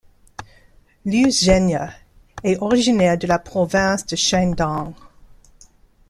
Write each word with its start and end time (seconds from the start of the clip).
Liu 1.05 1.29
Zhenya 1.29 1.93
est 2.43 2.57
originaire 2.59 3.19
de 3.19 3.27
la 3.27 3.37
province 3.37 4.03
du 4.03 4.17
Shandong. 4.17 4.95